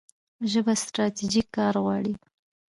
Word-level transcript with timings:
ژبه 0.51 0.73
ستراتیژیک 0.83 1.47
کار 1.55 1.75
غواړي. 1.83 2.13